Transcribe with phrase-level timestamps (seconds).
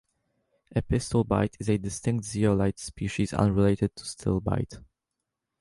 [0.75, 4.83] Epistilbite is a distinct zeolite species unrelated to stilbite.